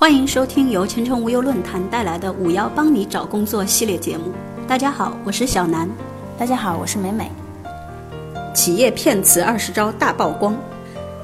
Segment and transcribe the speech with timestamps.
[0.00, 4.26] 欢迎收听由前程无忧论坛带来的“五幺帮你找工作”系列节目。
[4.64, 5.90] 大家好，我是小南。
[6.38, 7.28] 大家好，我是美美。
[8.54, 10.56] 企业骗辞二十招大曝光，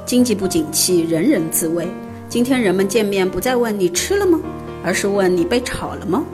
[0.04, 1.86] 经济不景气，人人自危。
[2.28, 4.40] 今天人们见面不再问你吃了吗，
[4.82, 6.24] 而是问你被炒了吗？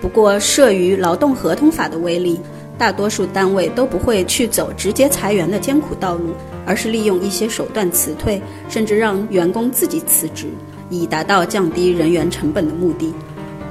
[0.00, 2.40] 不过，慑于劳动合同法的威力，
[2.78, 6.30] 大多数单位都不会去走直接裁员的艰苦道路，
[6.64, 8.40] 而是利用一些手段辞退，
[8.70, 10.46] 甚至让员工自己辞职。
[10.90, 13.12] 以达到降低人员成本的目的。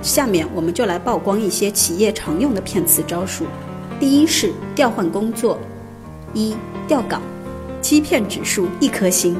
[0.01, 3.45] 下面我们就来曝光一些企业常用的骗辞招数。
[3.99, 5.57] 第一是调换工作，
[6.33, 6.55] 一
[6.87, 7.21] 调岗，
[7.81, 9.37] 欺骗指数一颗星。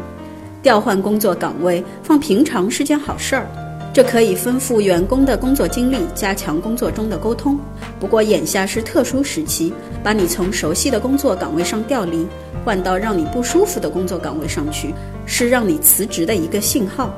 [0.61, 3.45] 调换工作岗位放平常是件好事儿，
[3.93, 7.59] 这可以丰富员工的工作经历，加强工作中的沟通。
[7.99, 12.25] 不过眼下是特殊时期，把你从熟悉的工作岗位上调离，
[12.63, 14.93] 换到让你不舒服的工作岗位上去，
[15.25, 17.13] 是让你辞职的一个信号。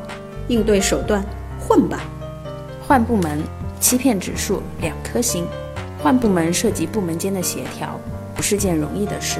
[0.47, 1.23] 应对手段，
[1.59, 2.01] 混吧，
[2.87, 3.41] 换部门，
[3.79, 5.45] 欺骗指数两颗星。
[6.01, 7.99] 换部门涉及部门间的协调，
[8.35, 9.39] 不是件容易的事。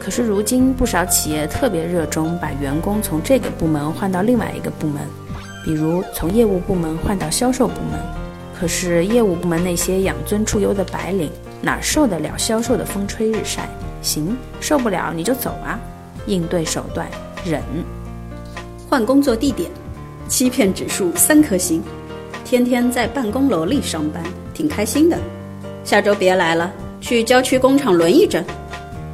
[0.00, 5.02] 可是如今不少企业特别热衷把员工从这个部门换到另外一个部门，
[5.64, 8.00] 比如从业务部门换到销售部门。
[8.58, 13.68] 可是业务部门那些养尊处优的白领哪受得了销售的风吹日晒？
[14.00, 15.78] 行，受不了你就走啊。
[16.26, 17.06] 应对手段，
[17.44, 17.60] 忍。
[18.88, 19.70] 换工作地点。
[20.28, 21.82] 欺骗指数三颗星，
[22.44, 25.16] 天天在办公楼里上班，挺开心的。
[25.84, 28.44] 下周别来了，去郊区工厂轮一阵。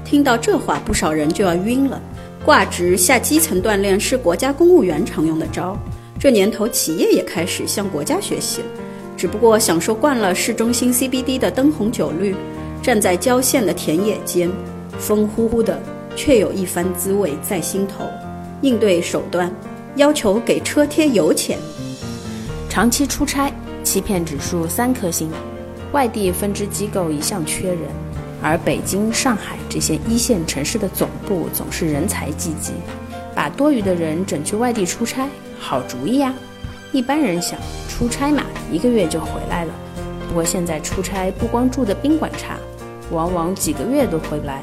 [0.04, 2.00] 听到这话，不少人就要晕了。
[2.44, 5.76] 挂职下基层锻炼是国家公务员常用的招，
[6.18, 8.66] 这年头企业也开始向国家学习了。
[9.16, 12.34] 只不过享受惯了市中心 CBD 的灯红酒绿，
[12.82, 14.50] 站在郊县的田野间，
[14.98, 15.80] 风呼呼的，
[16.16, 18.04] 却有一番滋味在心头。
[18.62, 19.52] 应对手段。
[19.96, 21.58] 要求给车贴油钱，
[22.68, 23.52] 长期出差，
[23.84, 25.30] 欺骗指数三颗星。
[25.92, 27.80] 外地分支机构一向缺人，
[28.42, 32.72] 而北京、上海这些一线城市的总部总是人才济济，
[33.34, 35.28] 把多余的人整去外地出差，
[35.60, 36.34] 好主意啊！
[36.92, 37.58] 一般人想
[37.90, 39.74] 出差嘛，一个月就回来了。
[40.26, 42.56] 不过现在出差不光住的宾馆差，
[43.10, 44.62] 往往几个月都回不来，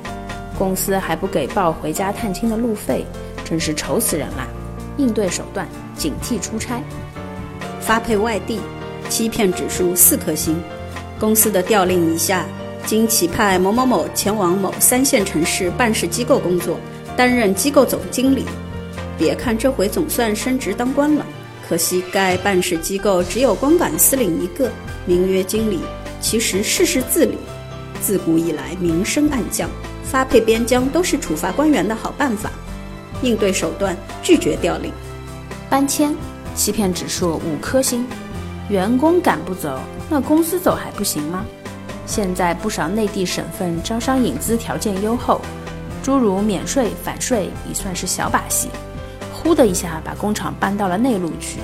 [0.58, 3.06] 公司还不给报回家探亲的路费，
[3.46, 4.48] 真是愁死人了。
[5.00, 5.68] 应对手段：
[5.98, 6.84] 警惕出差，
[7.80, 8.60] 发配外地，
[9.08, 10.62] 欺骗指数四颗星。
[11.18, 12.46] 公司的调令一下，
[12.86, 16.78] 经起派某某某前往某三线城市办事机构工作，
[17.16, 18.44] 担任机构总经理。
[19.18, 21.26] 别看这回总算升职当官了，
[21.68, 24.70] 可惜该办事机构只有光杆司令一个，
[25.06, 25.80] 名曰经理，
[26.20, 27.38] 其实事事自理。
[28.02, 29.70] 自古以来，明升暗降，
[30.04, 32.50] 发配边疆都是处罚官员的好办法。
[33.22, 34.92] 应对手段：拒绝调令、
[35.70, 36.16] 搬迁，
[36.56, 38.06] 欺骗指数五颗星。
[38.70, 41.44] 员工赶不走，那公司走还不行吗？
[42.06, 45.42] 现在不少内地省份招商引资条件优厚，
[46.04, 48.70] 诸如免税返税已算是小把戏。
[49.34, 51.60] 呼的一下把工厂搬到了内陆去，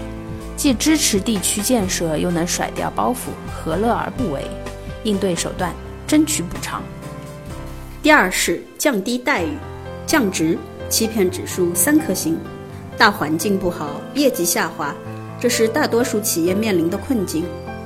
[0.55, 4.49] 既支持地区建设，又能甩掉包袱，何乐而不为？
[5.03, 5.73] 应对手段：
[6.07, 6.81] 争取补偿。
[8.01, 9.49] 第二是降低待遇，
[10.07, 10.57] 降职。
[10.89, 12.37] 欺骗指数三颗星，
[12.97, 14.93] 大环境不好，业绩下滑，
[15.39, 17.43] 这是大多数企业面临的困境。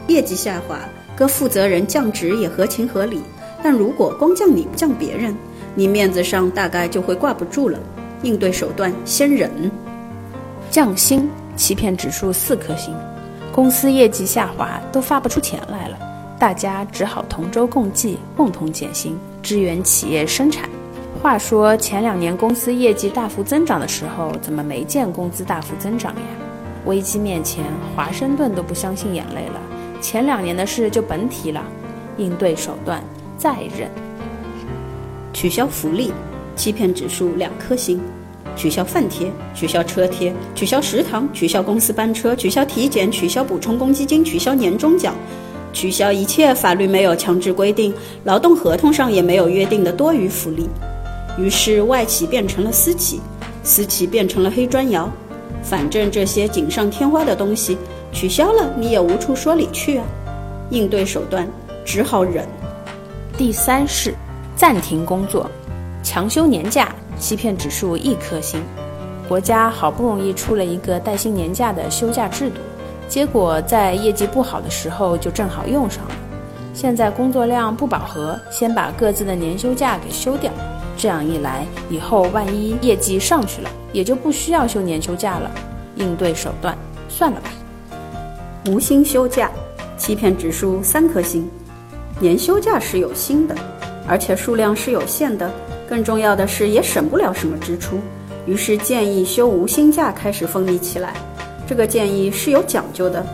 [0.08, 0.80] 业绩下滑，
[1.16, 3.22] 各负责人降职也合情合理。
[3.62, 5.36] 但如果光降你不降别人，
[5.76, 7.80] 你面子上大概就会挂不住了。
[8.22, 9.50] 应对手段先忍。
[10.70, 12.94] 降薪，欺骗指数四颗星，
[13.52, 15.98] 公司业绩下滑，都发不出钱来了，
[16.38, 20.70] 大家只好同舟共济，共同减薪，支援企业生产。
[21.22, 26.22] 话说前两年公司业绩大幅增长的时候，怎么没见工资大幅增长呀？
[26.86, 29.60] 危机面前，华盛顿都不相信眼泪了。
[30.00, 31.62] 前两年的事就甭提了。
[32.18, 33.02] 应对手段
[33.38, 33.90] 再忍。
[35.34, 36.12] 取消福利，
[36.56, 38.02] 欺骗指数两颗星。
[38.56, 45.16] 取消饭贴，取消车贴，取消食堂，取消公司班车，取消体检，取消补充公积金，取消年终奖，
[45.72, 47.94] 取消一切法律没有强制规定、
[48.26, 50.68] 劳动合同上也没有约定的多余福利。
[51.40, 53.22] 于是外企变成了私企，
[53.64, 55.10] 私企变成了黑砖窑。
[55.64, 57.78] 反正这些锦上添花的东西
[58.12, 60.06] 取消了，你也无处说理去啊。
[60.70, 61.48] 应对手段
[61.86, 62.46] 只好忍。
[63.38, 64.14] 第三是
[64.56, 65.50] 暂停工作，
[66.04, 68.62] 强休年假，欺骗指数一颗星。
[69.28, 72.58] 国家好不容易出了一个带薪年假的休假制度，
[73.08, 76.12] 结果在业绩不好的时候就正好用上了。
[76.74, 80.52] 现在工作量不饱和，先把各自的年休假给休掉。
[81.00, 85.50] 这样一来，以后万一业绩上去了，也就不需要休年休假了。
[85.96, 87.50] 应对手段，算了吧。
[88.68, 89.50] 无薪休假，
[89.98, 91.50] 欺骗指数三颗星。
[92.20, 93.56] 年休假是有薪的，
[94.06, 95.50] 而且数量是有限的。
[95.88, 97.98] 更重要的是，也省不了什么支出。
[98.46, 101.14] 于是建议休无薪假开始风靡起来。
[101.66, 103.26] 这个建议是有讲究的，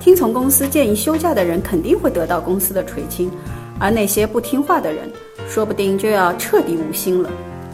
[0.00, 3.30] 听从公司建议休假的人肯定会得到公司的垂青，
[3.78, 5.10] 而那些不听话的人，
[5.50, 7.28] 说不定就要彻底无心了。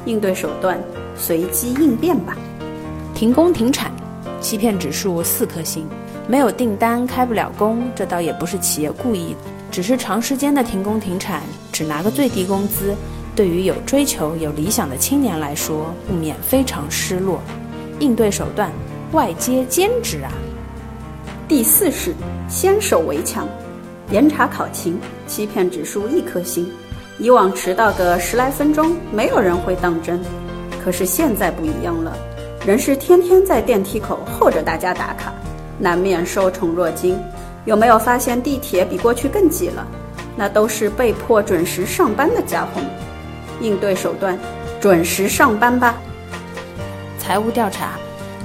[0.06, 0.80] 应对手段
[1.14, 2.34] 随机应变吧。
[3.14, 3.92] 停工停产，
[4.40, 5.86] 欺骗指数四颗星。
[6.26, 9.38] 没有订单开不了工，这倒也不是企业故意的，
[9.70, 12.94] 只是长时间的停工停产，只拿个最低工资，
[13.34, 17.40] 对于有追求、有理想的青年来说，不免非常失落。
[18.00, 18.72] 应对手段。
[19.12, 20.32] 外接兼职啊！
[21.46, 22.12] 第四是
[22.48, 23.48] 先手为强，
[24.10, 24.98] 严查考勤，
[25.28, 26.68] 欺骗指数一颗星。
[27.18, 30.20] 以往迟到个十来分钟，没有人会当真。
[30.84, 32.16] 可是现在不一样了，
[32.66, 35.32] 人是天天在电梯口候着大家打卡，
[35.78, 37.18] 难免受宠若惊。
[37.64, 39.86] 有没有发现地铁比过去更挤了？
[40.36, 42.90] 那都是被迫准时上班的家伙们。
[43.60, 44.38] 应对手段：
[44.80, 45.96] 准时上班吧。
[47.18, 47.90] 财务调查。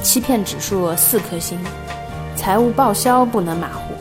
[0.04, 1.60] 欺骗指数四颗星，
[2.36, 3.94] 财务报销不能马虎。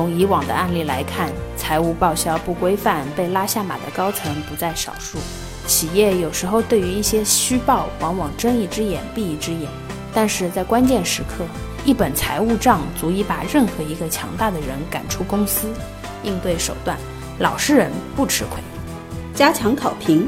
[0.00, 5.18] 从以往的案例来看，财务报销不规范被拉下马的高层不在少数。
[5.66, 9.68] 企业有时候对于一些虚报，往往睁一只眼闭一只眼。
[10.14, 11.44] 但是在关键时刻，
[11.84, 15.68] 一本财务账足以把任何一个强大的人赶出公司。
[16.22, 16.96] 应对手段，
[17.38, 18.58] 老实人不吃亏。
[19.34, 20.26] 加强考评，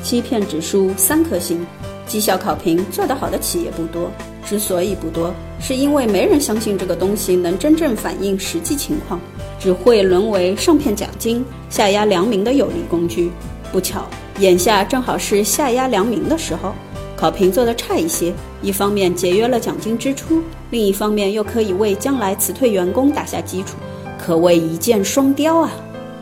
[0.00, 1.66] 欺骗指数三颗星。
[2.06, 4.12] 绩效考评做得好的企业不多。
[4.46, 9.20] 之所以不多，是因为没人相信这个东西能真正反映实际情况，
[9.58, 13.30] 只会沦为上骗奖金、下压良民的有力工具。
[13.70, 14.06] 不巧，
[14.38, 16.72] 眼下正好是下压良民的时候，
[17.16, 18.32] 考评做得差一些，
[18.62, 23.76] 一方面节约了奖金支出，另一方面又可以为将来辞退员工打下基础，
[24.18, 25.70] 可谓一箭双雕啊！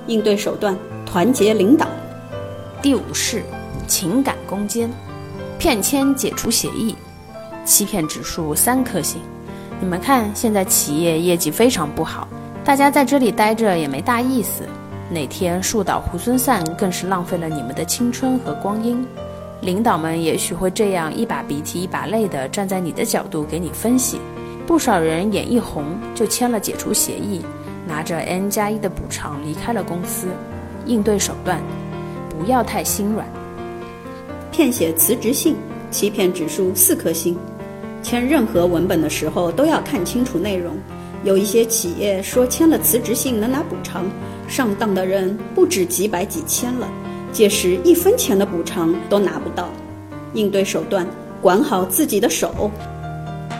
[0.08, 1.86] 应对手段：团结领导。
[2.82, 3.42] 第五是
[3.86, 4.90] 情感攻坚，
[5.58, 6.96] 骗签解除协议。
[7.66, 9.20] 欺骗指数三颗星，
[9.80, 12.26] 你们看，现在企业业绩非常不好，
[12.64, 14.62] 大家在这里待着也没大意思，
[15.10, 19.04] 哪天树倒猢狲散，更是浪费了你们的青春和光阴。
[19.62, 24.20] 领导们也许会这样一把鼻涕一把泪的站在你的角度给你分析，
[24.64, 25.84] 不少人眼一红
[26.14, 27.44] 就签了解除协议，
[27.84, 30.28] 拿着 N 加一的补偿离开了公司。
[30.84, 31.60] 应对手段，
[32.30, 33.26] 不要太心软。
[34.52, 35.56] 骗写辞职信，
[35.90, 37.36] 欺骗指数四颗星。
[38.06, 40.76] 签任何文本的时候都要看清楚内容。
[41.24, 44.04] 有一些企业说签了辞职信能拿补偿，
[44.46, 46.86] 上当的人不止几百几千了，
[47.32, 49.68] 届时一分钱的补偿都拿不到。
[50.34, 51.04] 应对手段：
[51.42, 52.70] 管好自己的手。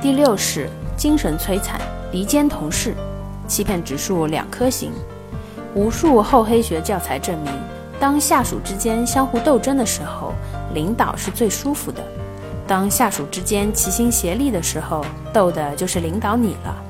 [0.01, 1.81] 第六是精神摧残，
[2.13, 2.95] 离间同事，
[3.49, 4.93] 欺骗指数两颗星。
[5.75, 7.53] 无数厚黑学教材证明，
[7.99, 10.33] 当下属之间相互斗争的时候，
[10.73, 12.01] 领导是最舒服的。
[12.67, 16.83] 当下属之间齐心协力的时候，斗的就是领导你了。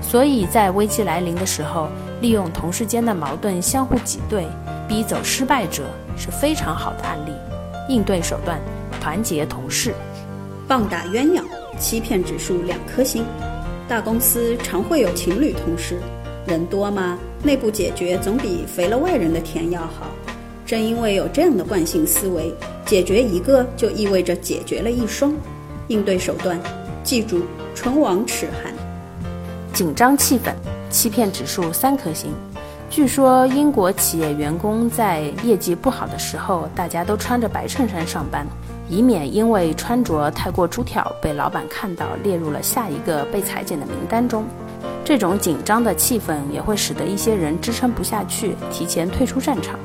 [0.00, 1.88] 所以在危机来临的时候，
[2.20, 4.46] 利用同事间的矛盾相互挤兑，
[4.88, 5.84] 逼走失败者
[6.16, 7.32] 是非常好的案例。
[7.88, 8.60] 应对手段：
[9.00, 9.94] 团结同事。
[10.66, 11.42] 棒打鸳鸯，
[11.78, 13.24] 欺骗指数两颗星。
[13.88, 16.00] 大公司常会有情侣同事，
[16.46, 17.18] 人多吗？
[17.42, 20.06] 内部解决总比肥了外人的田要好。
[20.72, 22.50] 正因为有这样的惯性思维。
[22.86, 25.30] 解决一个就意味着解决了一双，
[25.88, 26.58] 应对手段，
[27.04, 27.42] 记住
[27.74, 28.72] 唇亡齿寒。
[29.74, 30.54] 紧张气氛，
[30.88, 32.32] 欺骗指数三颗星。
[32.88, 38.46] 据说英国企业员工在业绩不好的时候，大家都穿着白衬衫上班，
[38.88, 44.42] 以免因为穿着太过出挑被老板看到，列入了下一个被裁减的名单中。
[45.04, 49.78] 这种紧张的气氛也会使得一些人支撑不下去，提前退出战场。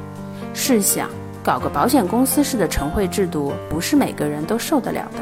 [0.58, 1.08] 试想。
[1.44, 5.20] 搞个保险公司式的晨会制度，不是每个人都受得了的。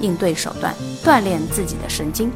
[0.00, 2.32] 应对手段，锻炼自己的神经。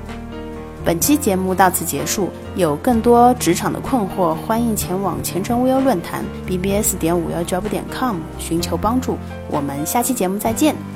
[0.84, 9.16] 本期节目到此结束，有更多职场的困惑，欢迎前往前程无忧论坛 bbs 点五幺 job 点 com 寻求帮助。
[9.50, 10.93] 我们下期节目再见。